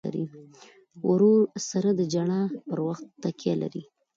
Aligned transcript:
ورور 1.07 1.41
سره 1.69 1.89
د 1.99 2.01
ژړا 2.13 2.41
پر 2.69 2.79
وخت 2.87 3.05
تکیه 3.23 3.53
لرې. 3.61 3.83